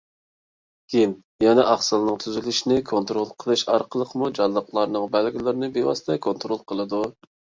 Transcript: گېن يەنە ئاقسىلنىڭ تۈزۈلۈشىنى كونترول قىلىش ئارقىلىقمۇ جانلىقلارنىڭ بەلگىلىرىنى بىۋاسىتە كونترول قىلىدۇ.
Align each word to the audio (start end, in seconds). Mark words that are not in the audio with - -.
گېن 0.93 1.11
يەنە 1.43 1.65
ئاقسىلنىڭ 1.73 2.15
تۈزۈلۈشىنى 2.23 2.77
كونترول 2.91 3.29
قىلىش 3.43 3.65
ئارقىلىقمۇ 3.75 4.31
جانلىقلارنىڭ 4.39 5.05
بەلگىلىرىنى 5.17 5.71
بىۋاسىتە 5.79 6.19
كونترول 6.27 6.65
قىلىدۇ. 6.73 7.05